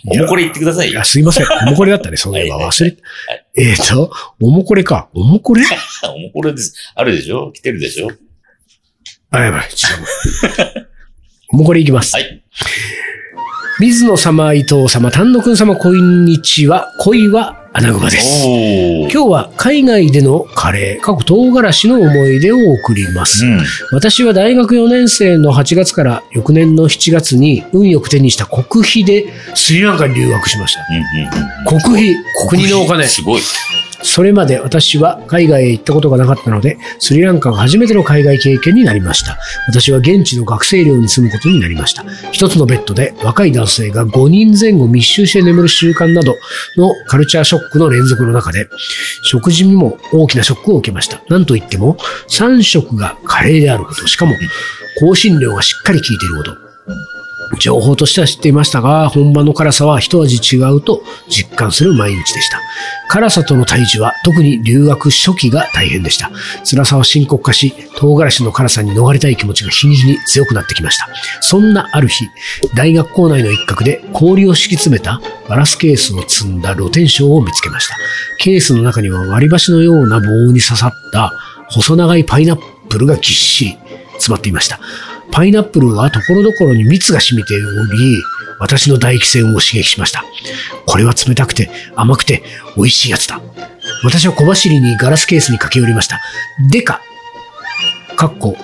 [0.08, 1.04] おもこれ言ってくださいよいや、。
[1.04, 1.48] すいません。
[1.67, 2.98] おもこれだったね、 そういえばはい忘れ、
[3.56, 5.10] えっ、と、おもこれか。
[5.13, 5.63] おもこれ？
[6.15, 6.76] おもこれです。
[6.96, 7.52] あるでしょ？
[7.52, 8.10] 来てるでしょ？
[9.32, 9.69] あ、やばい。
[9.69, 10.82] ちょっと
[11.54, 12.15] おもこれいきます。
[12.15, 12.43] はい。
[13.80, 16.93] 水野様、伊藤様、丹野くん様、こんにちは。
[17.00, 18.46] 恋は穴熊です。
[18.46, 19.12] おー。
[19.12, 23.48] 今日は海外でのカレー、過去唐辛子の思い出を送ります。
[23.48, 23.62] うん。
[23.92, 30.82] 私は大学4年生の8月から翌年の7月に運よく手にした国費でスリランカに留学しました。
[30.88, 31.82] うんうんうん。
[31.82, 33.08] 国費、国のお金。
[33.08, 33.42] すごい。
[34.04, 39.38] それまで私は海外へ行ったことがなかったので、スリランカが初めての海外経験になりました。
[39.68, 42.06] 私は現地の学生寮に住むことになりました。
[42.32, 46.36] 一つのベッドで若い男性が5人前後密集して眠る習慣など
[46.78, 48.68] のカルチャーショックの連続の中で、
[49.24, 51.22] 食事にも大きなショックを受けました。
[51.30, 54.36] なんといっても、3食がカレーであること、しかも
[55.00, 56.62] 香辛料がしっかり効いていること。
[57.60, 62.60] 情報としては知っていましたが、本場の辛さは一味違うと実感する毎日でした。
[63.08, 66.32] 辛さとの対峙は特に留学初期が大変でした。
[66.63, 71.10] 辛さは深刻化し、唐辛子の辛さに逃れたい気持ちが日に日に強くなってきました。
[71.42, 72.28] そんなある日、
[72.76, 77.98] 大学校内の一角で氷を敷き詰めたガラスケースを積んだ露天商を見つけました。
[78.39, 81.32] ケースの中には割り箸のような棒に刺さった
[81.70, 83.78] 細長いパイナップルがぎっしり
[84.13, 84.80] 詰まっていました。
[85.34, 87.60] パイナップルはところどころに蜜が染みてお
[87.91, 88.24] り、
[88.60, 90.24] 私の唾液腺を刺激しました。
[90.86, 92.43] これは冷たくて甘くて
[92.78, 93.41] 美味しいやつだ。
[94.04, 96.22] 私は小走りにガラスケースに駆け寄りました。
[96.69, 97.02] デカ、
[98.15, 98.56] かっこ、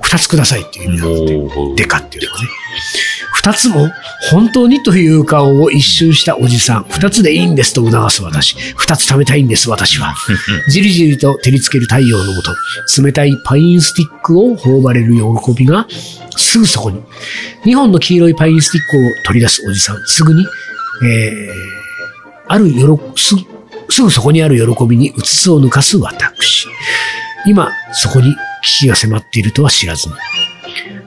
[0.00, 1.36] 二つくださいっていう意味なんですね。
[1.36, 2.48] おーデカっていうのはね。
[3.40, 3.88] 二つも
[4.30, 6.84] 本当にという顔を一瞬したおじさん。
[6.90, 8.54] 二つでいいんですと促す私。
[8.76, 10.14] 二つ食べたいんです私は。
[10.68, 12.54] じりじりと照りつける太陽のもと、
[13.02, 15.86] 冷たいパインスティックを頬張れる喜びが
[16.36, 17.00] すぐそこに。
[17.64, 20.06] 二本の黄色いパインスティックを取り出すおじさん。
[20.06, 20.44] すぐに、
[21.02, 21.50] えー、
[22.46, 23.34] あるよろ、す、
[23.88, 26.66] すぐそこにある喜びにうつつを抜かす私。
[27.46, 30.14] 今、そこに危機が迫っているとは知らずに。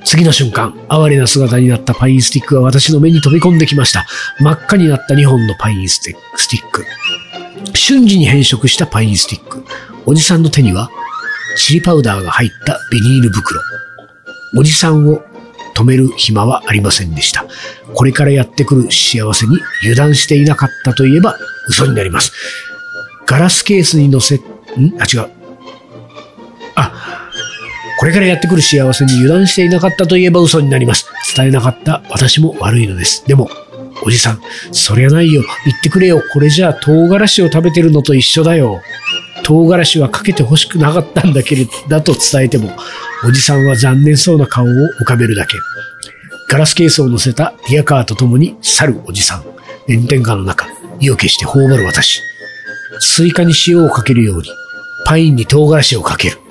[0.05, 4.05] 次の瞬間、哀れな姿になったパインスティックが私の目に飛び込んできました。
[4.39, 6.85] 真っ赤になった2本のパインスティック。
[7.73, 9.63] 瞬時に変色したパインスティック。
[10.05, 10.89] おじさんの手には、
[11.55, 13.61] チリパウダーが入ったビニール袋。
[14.57, 15.23] おじさんを
[15.75, 17.45] 止める暇はありませんでした。
[17.93, 21.35] これからやってくる幸せに油断していなかったといえば
[21.69, 22.31] 嘘になります。
[23.25, 24.41] ガラスケースに乗せ、ん？
[24.99, 25.29] あ、違う。
[26.75, 27.22] あ
[28.03, 31.07] これからやってくる幸せに油断していなかったといえば嘘になります。
[31.37, 33.25] 伝えなかった私も悪いのです。
[33.25, 33.49] でも、
[34.05, 34.41] おじさん、
[34.73, 35.41] そりゃないよ。
[35.63, 36.21] 言ってくれよ。
[36.33, 38.81] これじゃあ唐辛子を食べてるのと一緒だよ。
[39.45, 42.75] 唐辛子はかけて欲しくなかったんだけれど、だと伝えても、
[43.25, 45.55] おじさんは残念そうな顔を浮かべるだけ。
[46.49, 49.43] ガラスケースを乗せたリアカーと共に去るおじさん。
[49.87, 50.67] 炎天下の中、
[50.99, 52.19] 意を決して頬張る私。
[52.99, 54.49] スイカに塩をかけるように、
[55.05, 56.42] パインに唐辛子をかける。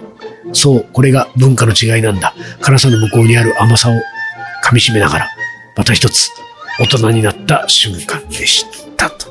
[0.53, 2.35] そう、これが文化の違いなんだ。
[2.61, 3.95] 辛さの向こうにある甘さを
[4.65, 5.31] 噛み締めながら、
[5.77, 6.31] また一つ、
[6.79, 9.11] 大人になった瞬間でした。
[9.11, 9.27] と。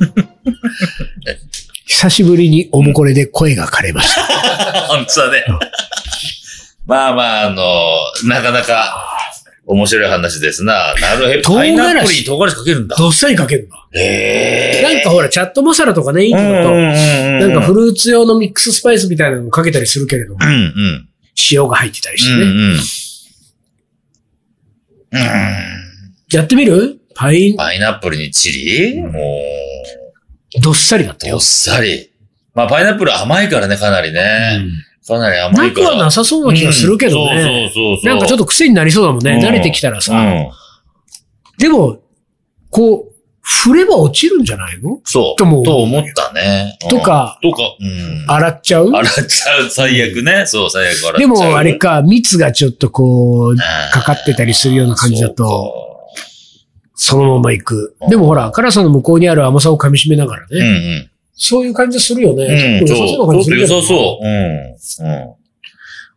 [1.86, 4.22] 久しぶりにおもこれで声が枯れました。
[4.88, 5.44] 本当だね。
[6.86, 7.62] まあまあ、あの、
[8.24, 9.11] なかなか
[9.72, 10.94] 面白い話ですな。
[11.00, 11.54] なるほど。
[11.54, 12.96] 唐辛子パイナップルに唐辛子かけるんだ。
[12.96, 13.88] どっさりかけるんだ。
[13.94, 14.82] へえ。
[14.82, 21.08] なんかほら、チャットマサラとかね、いいのだと、ななんかフルーツ用のミックススパイスみたいなのもかけたりするけれども、うんうん。
[21.50, 22.42] 塩が入ってたりしてね。
[22.42, 22.78] うんうん。
[25.12, 25.20] うん。
[26.32, 26.98] やってみる？
[27.14, 29.00] パイン、パイナップルにチリ？
[29.02, 29.10] も
[30.56, 31.40] う、どっさりだったよどっ。
[31.42, 32.10] さり。
[32.54, 34.60] まあ、パイナップル甘いからね、かなりね。
[35.06, 35.96] かなり甘ないくから。
[35.96, 37.66] はなさそうな気がするけどね。
[37.66, 38.06] うんそうそうそう。
[38.06, 39.32] なんかちょっと癖になりそうだもんね。
[39.32, 40.14] うん慣れてきたらさ。
[40.14, 40.50] うん。
[41.58, 41.98] でも、
[42.70, 43.12] こう、
[43.44, 45.00] 振れば落ちるんじゃないの？
[45.04, 45.36] そう。
[45.36, 46.78] ともと思ったね。
[46.84, 48.24] うんとかとか、うん。
[48.30, 48.90] 洗っちゃう？
[48.90, 50.46] 洗っちゃう、最悪ね。
[50.46, 51.18] そう、最悪洗っちゃう。
[51.18, 53.56] でも、あれか、蜜がちょっとこう、
[53.92, 55.98] かかってたりするような感じだと、
[56.94, 58.06] そそのまま行くう。
[58.06, 60.54] んでもほら、辛さの向こうにある甘さを噛み締めながらうか。
[60.54, 60.98] うんうね。
[61.00, 61.10] ん。
[61.34, 62.78] そういう感じするよね。
[62.80, 63.06] うん、結そう。
[63.06, 64.26] 構良さそうな感じすそう、るけど良さそう。
[64.26, 65.12] うん。
[65.12, 65.34] うん。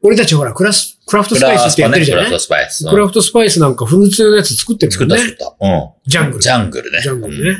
[0.01, 2.25] 俺たちほら、クラス、クラフトスパイスってやってるじゃない？
[2.25, 2.87] クラフトスパイス。
[2.87, 5.43] クラフトスパイスなんかフルーツ用のやつ作ってる作った、もんね作。
[5.43, 5.65] った。
[5.65, 5.89] うん。
[6.05, 6.49] ジャングルジ。
[6.49, 7.01] ャングルね。
[7.01, 7.57] ジャングルねうん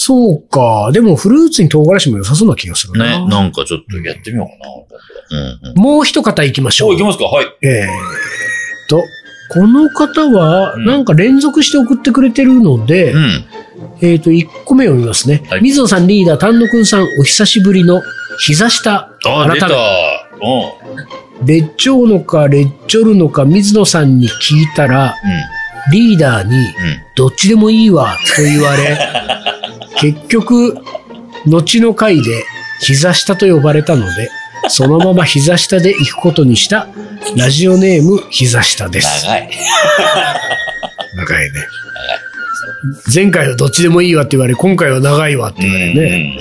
[0.00, 0.90] そうか。
[0.92, 3.26] でもフルーツに唐辛子も良さそうな気がするね、な。
[3.26, 5.40] なんかちょっとやってみようかな。
[5.64, 5.76] うんうん。
[5.76, 7.02] もう一方行きましょお、ういき。
[7.02, 7.24] ますか？
[7.24, 7.46] はい。
[7.62, 7.88] えーっ
[8.88, 9.02] と、
[9.50, 13.44] この方は、うんなんか連続して送ってくれてるので、うん。
[14.00, 15.42] えーっと、1個目を見ますね。
[15.48, 18.02] はい水野さんリーダー、丹野くんさん、お久しぶりの
[18.38, 19.10] 膝下。
[19.24, 19.68] あ、出た。
[19.68, 19.76] 改
[20.40, 21.46] うん。
[21.46, 25.14] め、レッチョーのか、レッチョルのか、水野さんに聞いたら、
[25.92, 26.62] リーダーに、うん。
[26.62, 26.68] うん。
[27.14, 28.98] どっちでもいいわ、と言われ、
[30.00, 30.76] 結局、
[31.46, 32.44] 後の回で
[32.80, 34.30] 膝下と呼ばれたので、
[34.68, 36.88] そのまま膝下で行くことにした、
[37.36, 39.24] ラジオネーム膝下です。
[39.24, 39.50] 長い。
[41.14, 41.60] 長いね。
[43.12, 46.36] 前回はどっちでもいいわって言われ、今回は長いわってう言われね。
[46.36, 46.38] ん。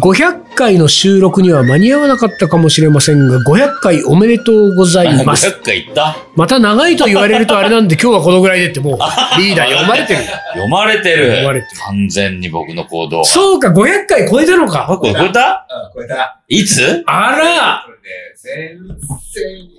[0.00, 5.48] 500回の収録には間に合わなかったかもしれませんが、500回おめでとうございます。
[5.48, 6.16] 500回言った？
[6.34, 8.98] また長いと言われるとあれなんで、今日はこのぐらいでってもう、
[9.38, 10.20] リーダー読まれてる。
[10.54, 11.26] 読まれてる。
[11.28, 13.24] 読まれてる完全に僕の行動が。
[13.26, 14.96] そうか、500回超えたのあ、か。
[14.98, 15.66] これ超えた？
[15.70, 16.40] うん、これだ。
[16.48, 17.02] いつ？
[17.06, 18.88] あらこれね、先々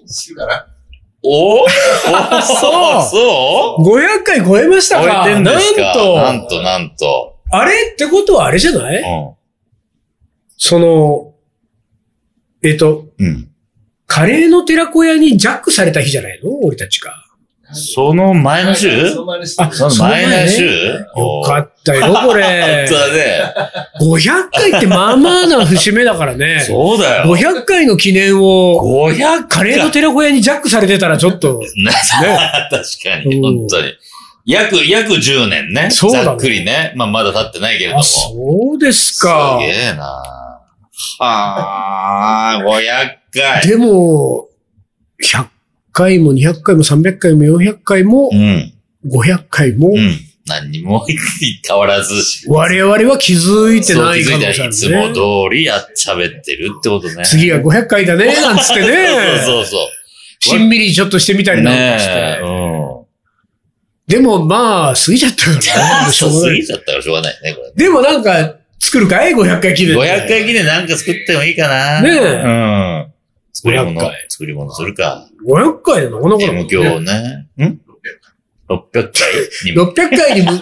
[0.08, 0.68] 週かな。
[1.24, 3.04] おおそう。
[3.10, 5.24] そう？500回超えましたか。
[5.26, 5.82] 超えてんですか？
[5.82, 6.16] なんと。
[6.16, 7.40] なんと、なんと。
[7.52, 7.92] あれ？
[7.94, 9.02] ってことはあれじゃない？
[9.02, 9.36] うん。
[10.58, 11.34] その、
[12.64, 13.50] えっと、うん。
[14.06, 16.52] カレーの寺子屋にジャックされた日じゃないの？
[16.64, 17.14] 俺たちが。
[17.74, 19.10] その前の週？
[19.10, 19.56] その前の週。
[19.60, 20.66] あその前の週？
[20.66, 23.10] よかったよ、これ本当。
[23.10, 23.54] だね。
[24.00, 26.62] 500回ってまあまあな節目だからね。
[26.62, 27.36] そうだよ。
[27.36, 31.92] 500回の記念を、500カレーの寺子屋にジャックされてたらちょっと、ね、
[32.72, 33.94] 確かに、うん本当に。
[34.46, 35.90] 約、約10年ね。
[35.92, 36.94] そうだねざっくりね。
[36.96, 38.04] まあ、まだ経ってないけれども。
[38.04, 39.58] そうですか。
[39.60, 40.06] げえな
[41.20, 43.68] はあ、500回。
[43.68, 44.48] でも、
[45.22, 45.48] 100
[45.98, 48.74] 回も200回も300回も400回もうん。
[49.08, 50.20] 500回もう、ん。
[50.46, 51.04] 何にも
[51.68, 52.14] 変わらず。
[52.48, 55.50] 我々は気づいてない気づいたら可能性あるいつもね。
[55.50, 57.26] 通りやっちゃべってるってことね。
[57.26, 59.08] 次が500回だね、なんつってね。
[59.44, 60.46] そうそうそう。
[60.46, 62.14] しんみりちょっとしてみたりなんかして。
[62.14, 62.44] ねえ。
[62.44, 63.08] うん。
[64.08, 66.14] でもまあ、過ぎちゃったからね。
[66.14, 67.72] しょう過ぎちゃったからしょうがないね、これ。
[67.76, 70.02] でもなんか、作るかい ?500 回記念で。
[70.02, 72.02] 500回記念なんか作ってもいいかな。
[72.02, 72.48] ねえう
[73.08, 73.08] ん。
[73.54, 75.28] 作り500物回、作り物するか。
[75.48, 76.66] 500回でなかなかだもん M ね。
[76.68, 77.48] 響ね。
[77.66, 77.80] ん
[78.70, 79.86] ?600 回にも。
[79.86, 80.58] 600回にむ、600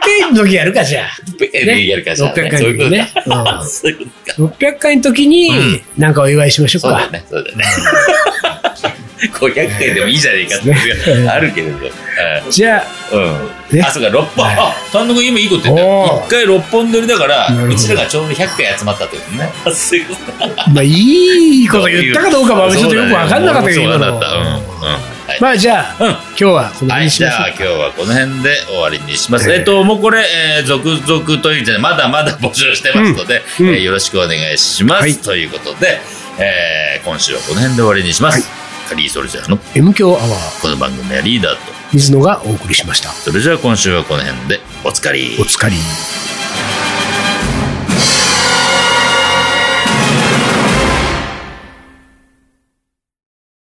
[0.00, 1.08] 回の時やるか、じゃあ。
[1.38, 2.50] 600回でやるかじゃあ600ね。
[2.50, 3.12] 回の時ね。
[3.24, 3.64] か。
[3.66, 4.42] そういうことか。
[4.42, 7.00] うん600回の時にうん、なんかお祝いしましょうか。
[7.00, 7.64] そうだね、そうだね。
[9.32, 11.78] 500回でもいいじゃねえかってあるけれど。
[12.50, 12.78] じゃ
[13.12, 13.59] あ、うん。
[13.72, 13.82] ね。
[13.82, 14.44] あ、そうか、6本。
[14.44, 14.56] はい。
[14.58, 16.22] あ、単独今いいこと言ったおよ。
[16.22, 16.26] ー。
[16.26, 19.50] 1回6本撮りだからうちらがちょうど100回集まったってことね。
[19.64, 24.00] あそういうことまあ、いいこと言ったかどうかはちょっとよくわかんなかったけど、今うん。
[25.40, 26.10] まあ、じゃあ、うん。
[26.10, 29.50] 今日はこのはい、辺にしましょうじゃあ今日はこの辺で終わりにします。
[29.50, 30.24] えええっと、もうこれ、
[30.58, 33.68] えー続々というじゃまだまだ募集してますので、うん。
[33.68, 33.74] うん。
[33.74, 35.00] えーよろしくお願いします。
[35.02, 35.14] はい。
[35.16, 36.00] ということで、
[36.38, 38.48] えー、今週はこの辺で終わりにします。
[38.88, 43.10] カリーソルジャーの M 強アワー、この番組はリーダーと、水野がお送りしました。
[43.10, 45.36] それじゃあ今週はこの辺でおつかり。
[45.38, 46.29] お疲れ。